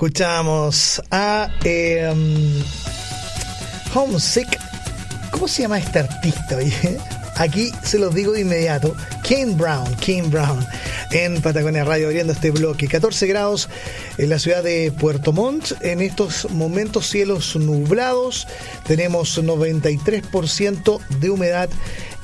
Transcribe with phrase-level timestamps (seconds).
[0.00, 2.62] escuchamos a em,
[3.94, 4.58] Homesick.
[5.30, 6.56] ¿Cómo se llama este artista?
[7.36, 8.96] Aquí se los digo de inmediato.
[9.28, 10.66] Kane Brown, Kane Brown,
[11.10, 12.88] en Patagonia Radio, abriendo este bloque.
[12.88, 13.68] 14 grados
[14.16, 15.72] en la ciudad de Puerto Montt.
[15.82, 18.48] En estos momentos, cielos nublados.
[18.86, 21.68] Tenemos 93% de humedad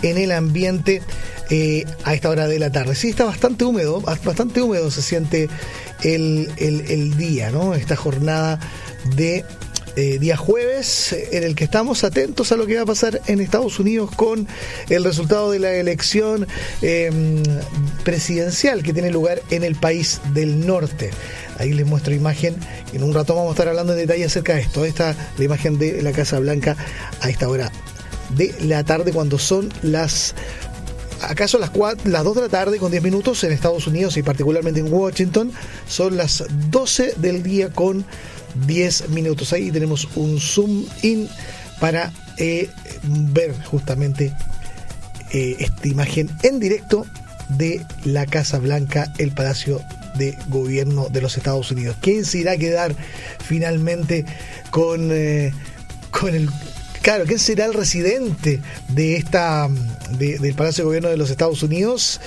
[0.01, 1.03] en el ambiente
[1.51, 2.95] eh, a esta hora de la tarde.
[2.95, 5.49] Sí, está bastante húmedo, bastante húmedo se siente
[6.03, 7.75] el, el día, ¿no?
[7.75, 8.59] Esta jornada
[9.17, 9.45] de
[9.99, 13.41] eh, día jueves en el que estamos atentos a lo que va a pasar en
[13.41, 14.47] Estados Unidos con
[14.91, 16.47] el resultado de la elección
[16.83, 17.43] em,
[18.05, 21.13] presidencial que tiene lugar en el país del norte.
[21.59, 22.57] Ahí les muestro imagen.
[22.93, 24.85] En un rato vamos a estar hablando en detalle acerca de esto.
[24.85, 26.77] Esta es la imagen de la Casa Blanca
[27.23, 27.73] a esta hora
[28.37, 30.35] de la tarde cuando son las
[31.23, 31.71] acaso las,
[32.05, 35.53] las 2 de la tarde con 10 minutos en Estados Unidos y particularmente en Washington
[35.89, 38.05] son las 12 del día con
[38.67, 39.53] 10 minutos.
[39.53, 41.29] Ahí tenemos un zoom in
[41.81, 42.71] para eh,
[43.03, 44.33] ver justamente
[45.33, 47.07] eh, esta imagen en directo
[47.49, 49.81] de la Casa Blanca, el Palacio
[50.17, 51.97] de Gobierno de los Estados Unidos.
[52.01, 52.95] ¿Quién se irá a quedar
[53.45, 54.25] finalmente
[54.71, 55.53] con, eh,
[56.11, 56.49] con el...
[57.07, 59.69] Claro, ¿quién será el residente de esta
[60.19, 62.21] del Palacio de Gobierno de los Estados Unidos?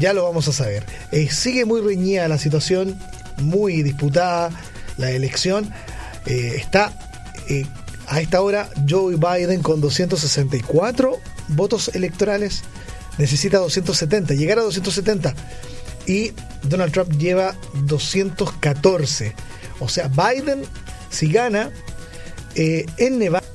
[0.00, 0.84] Ya lo vamos a saber.
[1.30, 2.98] sigue muy reñida la situación,
[3.36, 4.50] muy disputada
[4.96, 5.72] la elección.
[6.26, 6.92] Eh, está
[7.48, 7.64] eh,
[8.08, 11.16] a esta hora Joe Biden con 264
[11.50, 12.64] votos electorales.
[13.18, 15.32] Necesita 270, llegar a 270.
[16.06, 16.32] Y
[16.64, 19.36] Donald Trump lleva 214.
[19.78, 20.64] O sea, Biden,
[21.08, 21.70] si gana
[22.56, 23.46] eh, en Nevada,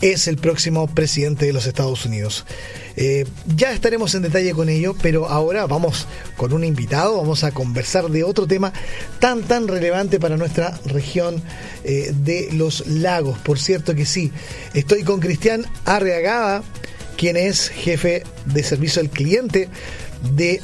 [0.00, 2.44] es el próximo presidente de los Estados Unidos.
[2.96, 3.26] Eh,
[3.56, 8.08] ya estaremos en detalle con ello, pero ahora vamos con un invitado, vamos a conversar
[8.08, 8.72] de otro tema
[9.20, 11.42] tan tan relevante para nuestra región
[11.84, 13.38] eh, de los lagos.
[13.38, 14.32] Por cierto que sí,
[14.74, 16.62] estoy con Cristian Arreagada,
[17.16, 19.68] quien es jefe de servicio al cliente
[20.34, 20.60] de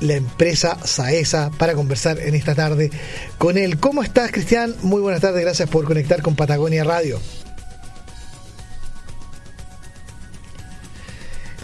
[0.00, 2.90] la empresa Saesa para conversar en esta tarde
[3.38, 3.78] con él.
[3.78, 4.74] ¿Cómo estás, Cristian?
[4.82, 7.20] Muy buenas tardes, gracias por conectar con Patagonia Radio.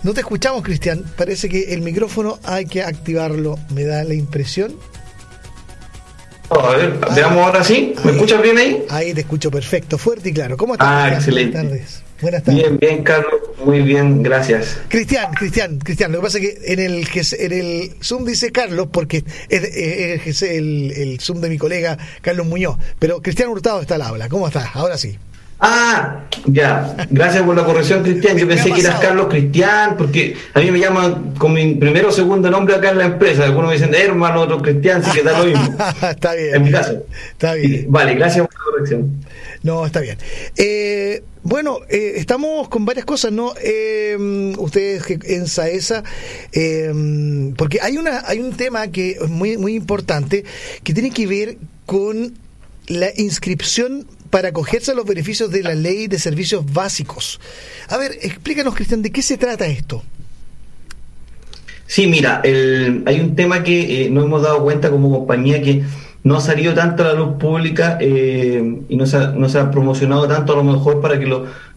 [0.02, 1.04] No te escuchamos, Cristian.
[1.16, 3.58] Parece que el micrófono hay que activarlo.
[3.74, 4.74] Me da la impresión.
[6.48, 7.94] a ver, veamos ahora sí.
[8.04, 8.84] ¿Me escuchas bien ahí?
[8.88, 10.56] Ahí te escucho perfecto, fuerte y claro.
[10.56, 10.88] ¿Cómo estás?
[10.88, 11.58] Ah, excelente.
[11.58, 12.02] Buenas tardes.
[12.22, 12.62] Buenas tardes.
[12.62, 13.40] Bien, bien, Carlos.
[13.62, 14.78] Muy bien, gracias.
[14.88, 16.12] Cristian, Cristian, Cristian.
[16.12, 17.06] Lo que pasa es que en el,
[17.38, 22.78] en el Zoom dice Carlos porque es, el, el Zoom de mi colega Carlos Muñoz.
[22.98, 24.30] Pero Cristian Hurtado está al habla.
[24.30, 24.70] ¿Cómo estás?
[24.72, 25.18] Ahora sí.
[25.60, 26.96] Ah, ya.
[27.10, 28.38] Gracias por la corrección, Cristian.
[28.38, 32.12] Yo pensé que eras Carlos Cristian, porque a mí me llaman con mi primero o
[32.12, 33.44] segundo nombre acá en la empresa.
[33.44, 35.76] Algunos me dicen hermano, otro Cristian, sí que da lo mismo.
[36.10, 36.54] está bien.
[36.54, 37.04] En mi caso.
[37.32, 37.86] Está bien.
[37.88, 39.24] vale, gracias por la corrección.
[39.62, 40.16] No, está bien.
[40.56, 43.52] Eh, bueno, eh, estamos con varias cosas, ¿no?
[43.62, 46.04] Eh, ustedes en Saesa,
[46.52, 50.44] eh, porque hay una hay un tema que es muy muy importante
[50.82, 51.56] que tiene que ver
[51.86, 52.34] con
[52.90, 57.40] la inscripción para acogerse a los beneficios de la ley de servicios básicos.
[57.88, 60.02] A ver, explícanos, Cristian, ¿de qué se trata esto?
[61.86, 65.82] Sí, mira, hay un tema que eh, no hemos dado cuenta como compañía que
[66.22, 69.58] no ha salido tanto a la luz pública eh, y no se, ha, no se
[69.58, 71.26] ha promocionado tanto a lo mejor para que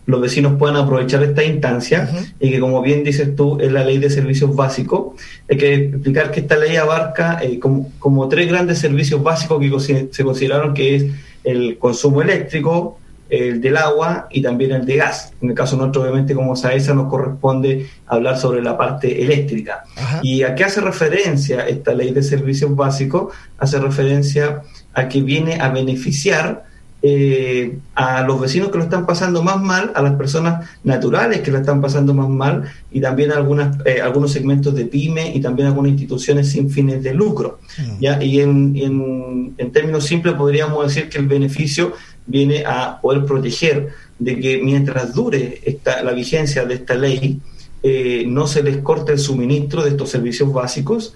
[0.05, 2.09] los vecinos puedan aprovechar esta instancia
[2.39, 5.15] y que como bien dices tú es la ley de servicios básicos.
[5.49, 10.09] Hay que explicar que esta ley abarca eh, como, como, tres grandes servicios básicos que
[10.11, 11.05] se consideraron que es
[11.43, 12.99] el consumo eléctrico,
[13.29, 15.33] el del agua y también el de gas.
[15.41, 19.83] En el caso nuestro, obviamente, como SAESA, nos corresponde hablar sobre la parte eléctrica.
[20.21, 23.33] ¿Y a qué hace referencia esta ley de servicios básicos?
[23.57, 24.61] Hace referencia
[24.93, 26.65] a que viene a beneficiar
[27.05, 31.51] eh, a los vecinos que lo están pasando más mal, a las personas naturales que
[31.51, 32.63] lo están pasando más mal
[32.93, 37.03] y también a algunas, eh, algunos segmentos de pyme y también algunas instituciones sin fines
[37.03, 37.59] de lucro.
[37.77, 37.99] Mm.
[37.99, 38.23] ¿ya?
[38.23, 41.91] Y en, en, términos simples podríamos decir que el beneficio
[42.25, 47.41] viene a poder proteger de que mientras dure esta, la vigencia de esta ley,
[47.83, 51.13] eh, no se les corte el suministro de estos servicios básicos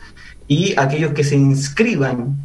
[0.49, 2.39] y aquellos que se inscriban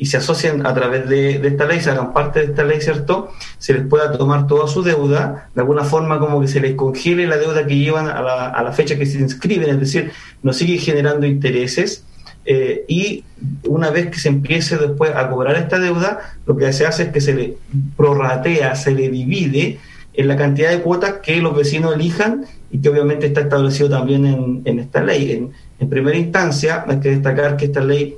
[0.00, 3.32] y se asocian a través de, esta ley, se hagan parte de esta ley, ¿cierto?
[3.58, 7.26] Se les pueda tomar toda su deuda, de alguna forma como que se les congele
[7.26, 10.10] la deuda que llevan a la, a la fecha que se inscriben, es decir,
[10.42, 12.06] no sigue generando intereses.
[12.46, 13.24] Eh, y
[13.64, 17.08] una vez que se empiece después a cobrar esta deuda, lo que se hace es
[17.10, 17.58] que se le
[17.98, 19.80] prorratea, se le divide
[20.14, 24.24] en la cantidad de cuotas que los vecinos elijan y que obviamente está establecido también
[24.24, 25.32] en, en esta ley.
[25.32, 28.16] En, en primera instancia, hay que destacar que esta ley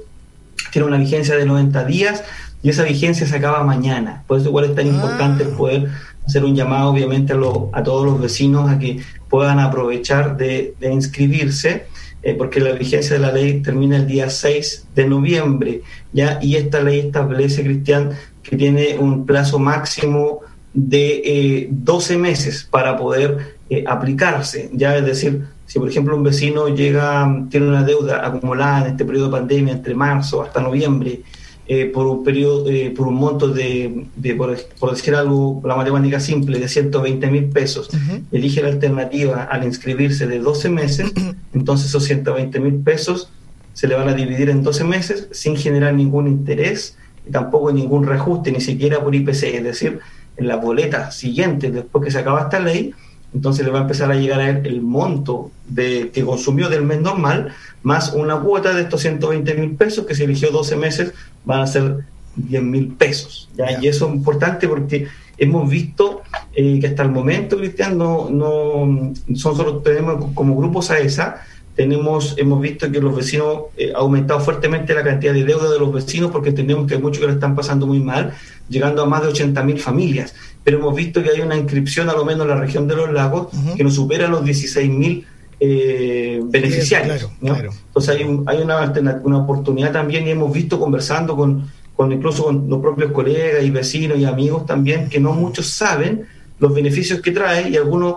[0.72, 2.24] tiene una vigencia de 90 días
[2.62, 4.24] y esa vigencia se acaba mañana.
[4.26, 5.56] Por eso igual es tan importante ah.
[5.56, 5.88] poder
[6.26, 7.36] hacer un llamado obviamente a,
[7.72, 11.86] a todos los vecinos a que puedan aprovechar de, inscribirse,
[12.22, 15.82] eh, porque la vigencia de la ley termina el día 6 de noviembre,
[16.12, 16.38] ¿ya?
[16.40, 18.10] y esta ley establece, Cristian,
[18.42, 20.40] que tiene un plazo máximo
[20.74, 26.22] de 12 eh, meses para poder eh, aplicarse, ya es decir, si por ejemplo un
[26.22, 31.22] vecino llega, tiene una deuda acumulada en este periodo de pandemia entre marzo hasta noviembre,
[31.66, 36.58] eh, por un periodo, eh, por un monto de, por, decir algo, la matemática simple,
[36.58, 37.88] de 120 mil pesos,
[38.30, 41.10] elige la alternativa al inscribirse de 12 meses,
[41.54, 43.30] entonces esos 120 mil pesos
[43.72, 48.06] se le van a dividir en 12 meses sin generar ningún interés y tampoco ningún
[48.06, 50.00] reajuste, ni siquiera por IPC, es decir,
[50.36, 52.92] en la boleta siguiente, después que se acaba esta ley,
[53.34, 56.82] entonces le va a empezar a llegar a él el monto de, que consumió del
[56.82, 57.52] mes normal,
[57.82, 61.12] más una cuota de estos 120 mil pesos, que se eligió 12 meses,
[61.44, 62.04] van a ser
[62.36, 63.48] 10 mil pesos.
[63.80, 65.06] Y eso es importante porque
[65.38, 66.22] hemos visto
[66.54, 71.42] eh, que hasta el momento, Cristian, no, no son solo tenemos como grupos AESA,
[71.74, 75.78] tenemos, hemos visto que los vecinos eh, ha aumentado fuertemente la cantidad de deuda de
[75.78, 78.34] los vecinos porque entendemos que hay muchos que lo están pasando muy mal,
[78.68, 80.34] llegando a más de 80 mil familias.
[80.64, 83.12] Pero hemos visto que hay una inscripción, a lo menos en la región de los
[83.12, 85.26] lagos, que no supera los 16 mil
[85.58, 87.28] eh, beneficiarios.
[87.40, 88.92] Entonces hay, hay una,
[89.22, 93.70] una oportunidad también y hemos visto conversando con, con incluso con los propios colegas y
[93.70, 96.26] vecinos y amigos también que no muchos saben
[96.58, 98.16] los beneficios que trae y algunos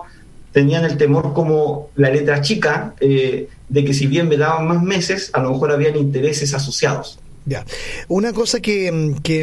[0.52, 4.82] tenían el temor como la letra chica eh, de que si bien me daban más
[4.82, 7.18] meses, a lo mejor habían intereses asociados.
[7.48, 7.64] Ya.
[8.08, 9.42] Una cosa que, que,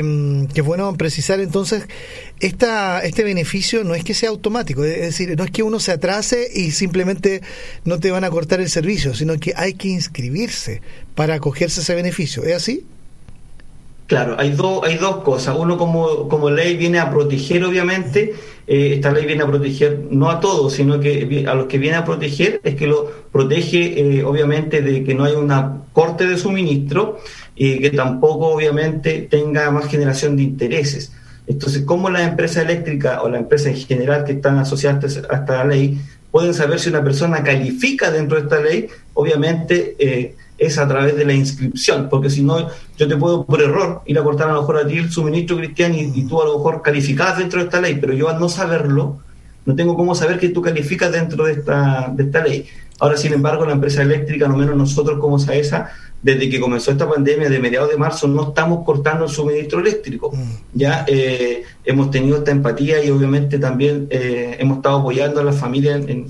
[0.53, 1.85] es bueno precisar entonces,
[2.41, 5.93] esta, este beneficio no es que sea automático, es decir, no es que uno se
[5.93, 7.41] atrase y simplemente
[7.85, 10.81] no te van a cortar el servicio, sino que hay que inscribirse
[11.15, 12.43] para acogerse ese beneficio.
[12.43, 12.85] ¿Es así?
[14.13, 15.55] Claro, hay, dos hay dos cosas.
[15.57, 18.35] Uno como, como ley viene a proteger, obviamente,
[18.67, 21.97] eh, esta ley viene a proteger no a todos, sino que a los que viene
[21.97, 26.37] a proteger es que lo protege, eh, obviamente, de que no haya una corte de
[26.37, 27.17] suministro
[27.55, 31.11] y que tampoco, obviamente, tenga más generación de intereses.
[31.47, 35.65] Entonces, ¿cómo la empresa eléctrica o la empresa en general que están asociadas a esta
[35.65, 35.99] ley
[36.29, 38.89] pueden saber si una persona califica dentro de esta ley?
[39.15, 42.67] Obviamente, eh, es a través de la inscripción, porque si no,
[42.97, 45.57] yo te puedo por error ir a cortar a lo mejor a ti el suministro
[45.57, 48.49] cristiano y, tú a lo mejor calificas dentro de esta ley, pero yo al no
[48.49, 49.19] saberlo,
[49.65, 52.65] no tengo cómo saber que tú calificas dentro de esta, de esta ley.
[52.99, 55.89] Ahora, sin embargo, la empresa eléctrica, no menos nosotros como SAESA,
[56.21, 60.31] desde que comenzó esta pandemia de mediados de marzo, no estamos cortando el suministro eléctrico.
[60.33, 60.51] Mm.
[60.73, 65.57] Ya eh, hemos tenido esta empatía y obviamente también eh, hemos estado apoyando a las
[65.57, 66.27] familias en en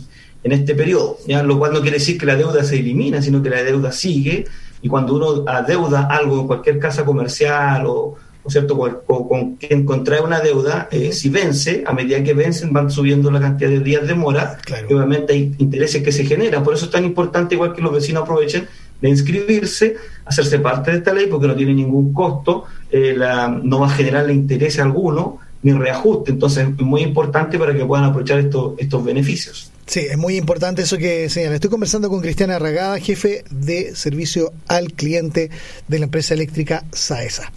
[0.52, 1.42] este periodo, ¿ya?
[1.42, 4.46] lo cual no quiere decir que la deuda se elimina, sino que la deuda sigue
[4.82, 8.18] y cuando uno adeuda algo en cualquier casa comercial o,
[8.48, 13.32] cierto con, quien contrae una deuda, eh, si vence, a medida que vencen van subiendo
[13.32, 16.62] la cantidad de días de mora y obviamente hay intereses que se generan.
[16.62, 18.68] Por eso es tan importante, igual que los vecinos aprovechen
[19.02, 19.96] de inscribirse,
[20.26, 23.92] hacerse parte de esta ley, porque no tiene ningún costo, eh, la, no va a
[23.92, 26.32] generarle interés alguno ni reajuste.
[26.32, 29.72] Entonces es muy importante para que puedan aprovechar estos, estos beneficios.
[29.86, 31.56] Sí, es muy importante eso que señala.
[31.56, 35.50] Estoy conversando con Cristiana Arragada, jefe de servicio al cliente
[35.88, 37.52] de la empresa eléctrica SAESA.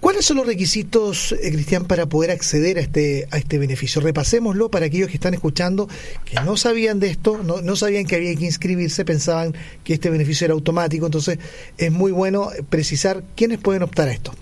[0.00, 4.00] ¿Cuáles son los requisitos, eh, Cristian, para poder acceder a este, a este beneficio?
[4.00, 5.88] Repasémoslo para aquellos que están escuchando,
[6.24, 10.10] que no sabían de esto, no, no sabían que había que inscribirse, pensaban que este
[10.10, 11.06] beneficio era automático.
[11.06, 11.38] Entonces,
[11.78, 14.34] es muy bueno precisar quiénes pueden optar a esto.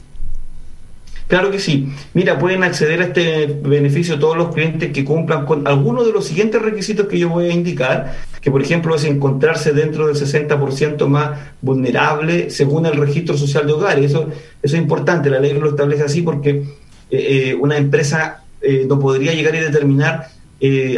[1.30, 1.86] Claro que sí.
[2.12, 6.26] Mira, pueden acceder a este beneficio todos los clientes que cumplan con algunos de los
[6.26, 11.06] siguientes requisitos que yo voy a indicar, que por ejemplo es encontrarse dentro del 60%
[11.06, 14.06] más vulnerable según el registro social de hogares.
[14.06, 14.28] Eso,
[14.60, 16.64] eso es importante, la ley lo establece así porque eh,
[17.10, 20.26] eh, una empresa eh, no podría llegar y determinar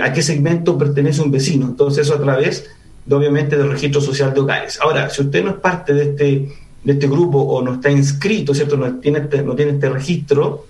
[0.02, 1.66] a qué segmento pertenece un vecino.
[1.66, 2.70] Entonces eso a través,
[3.04, 4.78] de, obviamente, del registro social de hogares.
[4.80, 6.48] Ahora, si usted no es parte de este
[6.84, 8.76] de este grupo o no está inscrito, ¿cierto?
[8.76, 10.66] No tiene, este, no tiene este registro,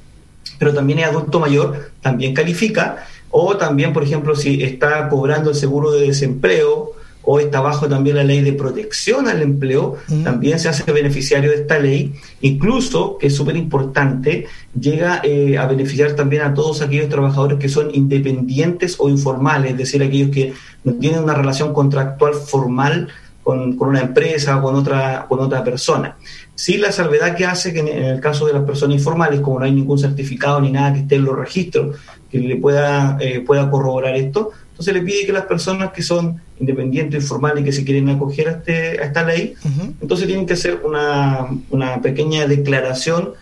[0.59, 5.57] pero también es adulto mayor, también califica, o también, por ejemplo, si está cobrando el
[5.57, 6.93] seguro de desempleo
[7.25, 11.57] o está bajo también la ley de protección al empleo, también se hace beneficiario de
[11.57, 14.47] esta ley, incluso, que es súper importante,
[14.79, 19.79] llega eh, a beneficiar también a todos aquellos trabajadores que son independientes o informales, es
[19.79, 20.53] decir, aquellos que
[20.85, 23.09] no tienen una relación contractual formal
[23.43, 26.17] con, una empresa o con otra, con otra persona.
[26.55, 29.65] Sí, la salvedad que hace que en, el caso de las personas informales, como no
[29.65, 31.97] hay ningún certificado ni nada que esté en los registros
[32.31, 36.41] que le pueda, eh, pueda corroborar esto, entonces le pide que las personas que son
[36.59, 39.55] independientes, informales y que se quieren acoger a, este, a esta ley,
[40.01, 43.33] entonces tienen que hacer una, una pequeña declaración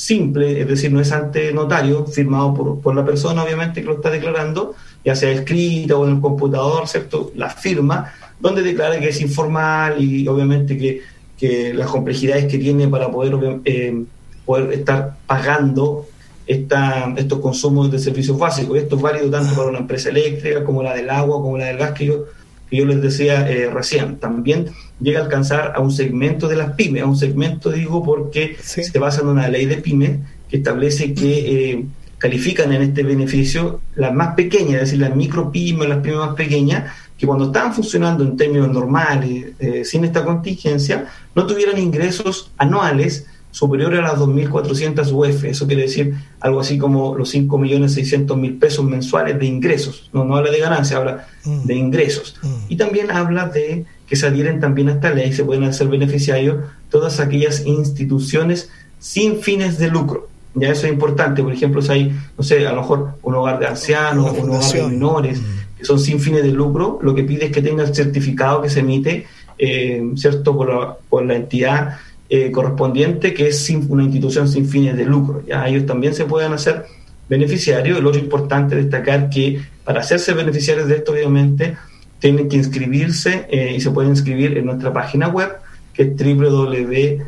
[0.00, 3.96] simple, es decir, no es ante notario, firmado por, por la persona, obviamente, que lo
[3.96, 7.32] está declarando, ya sea escrita o en el computador, ¿cierto?
[7.36, 11.02] La firma, donde declara que es informal y obviamente que,
[11.36, 14.04] que las complejidades que tiene para poder, eh,
[14.46, 16.06] poder estar pagando
[16.46, 18.78] esta, estos consumos de servicios básicos.
[18.78, 21.76] Esto es válido tanto para una empresa eléctrica como la del agua, como la del
[21.76, 22.24] gas que yo,
[22.70, 24.16] que yo les decía eh, recién.
[24.16, 24.66] También
[25.00, 28.98] llega a alcanzar a un segmento de las pymes, a un segmento digo porque se
[28.98, 31.84] basa en una ley de pymes que establece que eh,
[32.18, 36.34] califican en este beneficio las más pequeñas, es decir, las micro pymes, las pymes más
[36.34, 42.50] pequeñas, que cuando estaban funcionando en términos normales, eh, sin esta contingencia, no tuvieran ingresos
[42.56, 45.44] anuales superiores a las 2.400 UF.
[45.44, 50.10] Eso quiere decir algo así como los 5.600.000 pesos mensuales de ingresos.
[50.12, 51.64] No, no habla de ganancia, habla mm.
[51.64, 52.36] de ingresos.
[52.42, 52.48] Mm.
[52.68, 56.64] Y también habla de que se adhieren también a esta ley, se pueden hacer beneficiarios
[56.90, 60.28] todas aquellas instituciones sin fines de lucro.
[60.54, 63.60] Ya eso es importante, por ejemplo, si hay, no sé, a lo mejor un hogar
[63.60, 65.78] de ancianos, un hogar de menores, mm.
[65.78, 68.68] que son sin fines de lucro, lo que pide es que tenga el certificado que
[68.68, 69.26] se emite,
[69.58, 71.98] eh, ¿cierto?, por la, por la entidad
[72.30, 75.42] eh, correspondiente, que es una institución sin fines de lucro.
[75.46, 76.86] Ya ellos también se pueden hacer
[77.28, 78.00] beneficiarios.
[78.00, 81.76] Lo otro importante destacar que para hacerse beneficiarios de esto, obviamente,
[82.18, 85.50] tienen que inscribirse eh, y se pueden inscribir en nuestra página web,
[85.92, 87.22] que es www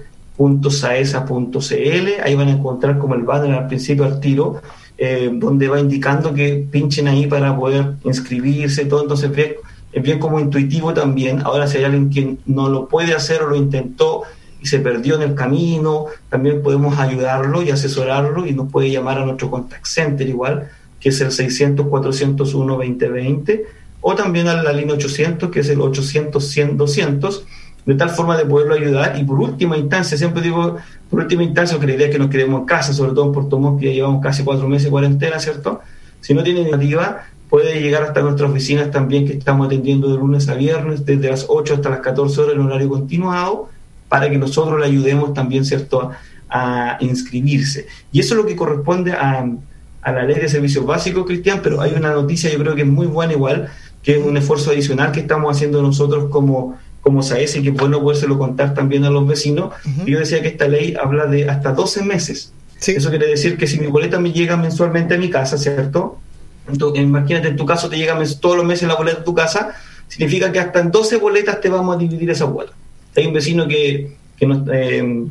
[0.71, 4.61] .saesa.cl, ahí van a encontrar como el banner al principio al tiro,
[4.99, 9.31] eh, donde va indicando que pinchen ahí para poder inscribirse, todo, entonces
[9.93, 13.49] es bien como intuitivo también, ahora si hay alguien que no lo puede hacer o
[13.49, 14.23] lo intentó
[14.63, 19.19] y se perdió en el camino, también podemos ayudarlo y asesorarlo y nos puede llamar
[19.19, 20.69] a nuestro contact center igual,
[21.01, 23.63] que es el 600-401-2020,
[24.01, 27.43] o también a la línea 800, que es el 800-100-200,
[27.85, 29.19] de tal forma de poderlo ayudar.
[29.19, 30.77] Y por última instancia, siempre digo,
[31.11, 33.33] por última instancia, que la idea es que nos quedemos en casa, sobre todo en
[33.33, 35.81] Puerto Montt, que ya llevamos casi cuatro meses de cuarentena, ¿cierto?
[36.21, 40.49] Si no tiene iniciativa, puede llegar hasta nuestras oficinas también, que estamos atendiendo de lunes
[40.49, 43.72] a viernes, desde las 8 hasta las 14 horas en horario continuado,
[44.13, 46.11] para que nosotros le ayudemos también, ¿cierto?,
[46.51, 47.87] a, inscribirse.
[48.13, 49.47] Y eso es lo que corresponde a,
[50.03, 52.87] a la ley de servicios básicos, Cristian, pero hay una noticia, yo creo que es
[52.87, 53.71] muy buena igual,
[54.03, 57.75] que es un esfuerzo adicional que estamos haciendo nosotros como como SAES y que es
[57.75, 59.73] bueno podérselo contar también a los vecinos.
[60.07, 62.53] Yo decía que esta ley habla de hasta 12 meses.
[62.87, 66.19] Eso quiere decir que si mi boleta me llega mensualmente a mi casa, ¿cierto?
[66.69, 69.75] Entonces, imagínate, en tu caso te llega todos los meses la boleta a tu casa,
[70.07, 72.77] significa que hasta en 12 boletas te vamos a dividir esa boleta.
[73.17, 75.27] Hay un vecino que, que, eh,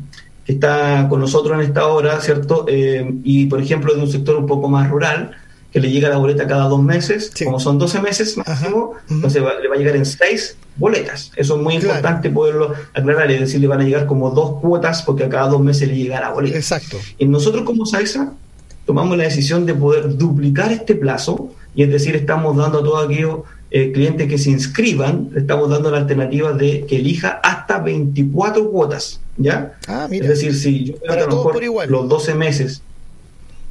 [0.46, 2.66] está con nosotros en esta hora, ¿cierto?
[2.68, 5.32] Eh, y, por ejemplo, de un sector un poco más rural,
[5.72, 9.68] que le llega la boleta cada dos meses, como son 12 meses máximo, entonces le
[9.68, 11.32] va a llegar en seis boletas.
[11.34, 15.02] Eso es muy importante poderlo aclarar, es decir, le van a llegar como dos cuotas
[15.02, 16.58] porque a cada dos meses le llega la boleta.
[16.58, 16.98] Exacto.
[17.18, 18.34] Y nosotros como SAESA
[18.84, 23.06] tomamos la decisión de poder duplicar este plazo, y es decir, estamos dando a todos
[23.06, 23.38] aquellos
[23.72, 28.70] eh, clientes que se inscriban, le estamos dando la alternativa de que elija hasta 24
[28.70, 29.74] cuotas, ¿ya?
[29.88, 30.26] Ah, mira.
[30.26, 31.90] Es decir, si yo Para por igual.
[31.90, 32.82] los 12 meses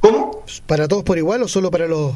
[0.02, 0.42] ¿Cómo?
[0.66, 2.14] ¿Para todos por igual o solo para los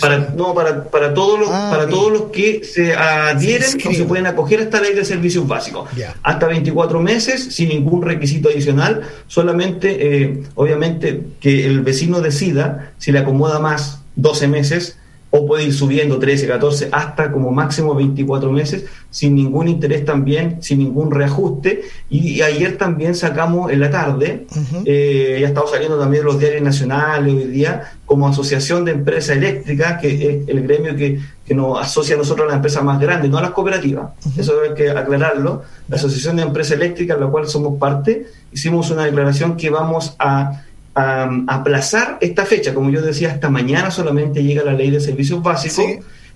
[0.00, 4.04] para, no, para, para todos los, ah, para todos los que se adhieren o se
[4.04, 5.90] pueden acoger a esta ley de servicios básicos.
[6.22, 13.12] Hasta 24 meses, sin ningún requisito adicional, solamente, eh, obviamente, que el vecino decida si
[13.12, 14.96] le acomoda más 12 meses
[15.36, 20.62] o puede ir subiendo 13, 14, hasta como máximo 24 meses, sin ningún interés también,
[20.62, 21.82] sin ningún reajuste.
[22.08, 24.46] Y, ayer también sacamos en la tarde,
[24.84, 30.00] eh, ya estamos saliendo también los diarios nacionales hoy día, como Asociación de Empresas Eléctricas,
[30.00, 31.18] que es el gremio que,
[31.52, 34.12] nos asocia a nosotros a las empresas más grandes, no a las cooperativas.
[34.36, 35.64] Eso hay que aclararlo.
[35.88, 40.62] La Asociación de Empresas Eléctricas, la cual somos parte, hicimos una declaración que vamos a
[40.94, 42.74] a, aplazar esta fecha.
[42.74, 45.84] Como yo decía, hasta mañana solamente llega la ley de servicios básicos,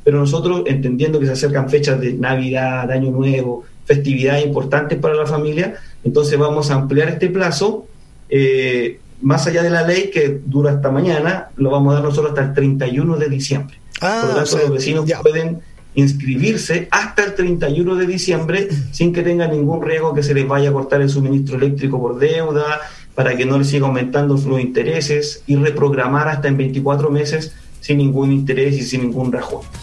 [0.05, 5.27] pero nosotros, entendiendo que se acercan fechas de Navidad, Año Nuevo, festividades importantes para la
[5.27, 7.87] familia, entonces vamos a ampliar este plazo.
[8.29, 12.31] Eh, más allá de la ley que dura hasta mañana, lo vamos a dar nosotros
[12.31, 13.77] hasta el 31 de diciembre.
[14.01, 15.61] Ah, Por lo tanto, los vecinos pueden
[15.95, 20.71] inscribirse hasta el 31 de diciembre sin que tengan ningún riesgo que se les vaya
[20.71, 22.81] a cortar el suministro eléctrico por deuda,
[23.19, 27.99] para que no le siga aumentando los intereses y reprogramar hasta en 24 meses sin
[27.99, 29.77] ningún interés y sin ningún reajuste.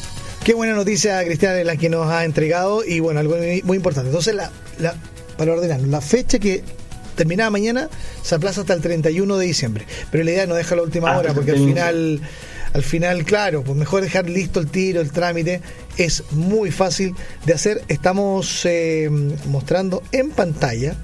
[0.45, 4.07] Qué buena noticia, Cristian, la que nos ha entregado y bueno, algo muy, importante.
[4.07, 4.95] Entonces, la, la,
[5.37, 6.63] para ordenar, la fecha que
[7.17, 7.89] terminaba mañana
[8.21, 9.85] se aplaza hasta el 31 de diciembre.
[10.11, 12.21] Pero la idea no deja la última ah, hora porque al final,
[12.71, 15.59] al final, claro, pues mejor dejar listo el tiro, el trámite.
[15.97, 17.13] Es muy fácil
[17.45, 17.81] de hacer.
[17.89, 19.09] Estamos eh,
[19.49, 20.95] mostrando en pantalla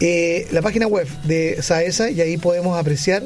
[0.00, 3.24] eh, la página web de SAESA y ahí podemos apreciar,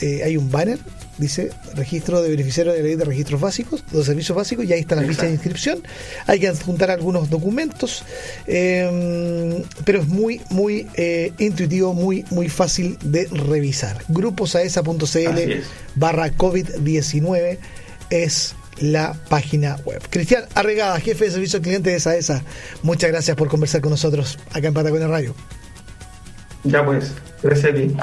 [0.00, 0.78] eh, hay un banner,
[1.18, 4.80] dice registro de beneficiarios de la ley de registros básicos, de servicios básicos, y ahí
[4.80, 5.82] está la ficha de inscripción.
[6.26, 8.04] Hay que adjuntar algunos documentos,
[8.46, 10.86] eh, pero es muy, muy
[11.38, 14.02] intuitivo, muy, muy fácil de revisar.
[14.08, 15.62] Gruposaesa.cl
[15.94, 17.58] barra COVID-19
[18.10, 20.02] es la página web.
[20.10, 22.42] Cristian Arregada, jefe de servicio al cliente de SAESA,
[22.82, 25.34] muchas gracias por conversar con nosotros acá en Patagonia Radio.
[26.66, 27.96] Ya pues, gracias a ti.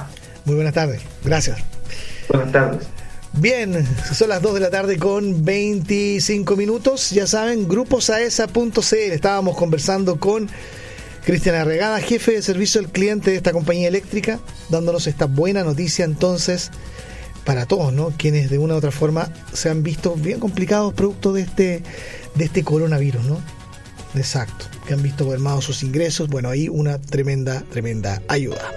[0.46, 1.60] Muy buenas tardes, gracias.
[2.30, 2.88] Buenas tardes.
[3.34, 7.10] Bien, son las 2 de la tarde con 25 minutos.
[7.12, 9.12] Ya saben, gruposaesa.cl.
[9.12, 10.50] Estábamos conversando con
[11.26, 14.40] Cristian Arregada, jefe de servicio al cliente de esta compañía eléctrica,
[14.70, 16.70] dándonos esta buena noticia entonces
[17.44, 18.12] para todos, ¿no?
[18.18, 21.84] Quienes de una u otra forma se han visto bien complicados producto de este,
[22.36, 23.42] de este coronavirus, ¿no?
[24.16, 26.30] Exacto, que han visto mermados sus ingresos.
[26.30, 28.72] Bueno, ahí una tremenda, tremenda ayuda.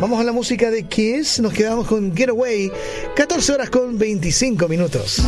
[0.00, 2.70] Vamos a la música de Kiss, nos quedamos con Getaway,
[3.14, 5.22] 14 horas con 25 minutos.